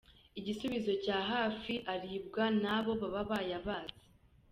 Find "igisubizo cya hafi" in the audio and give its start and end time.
0.39-1.73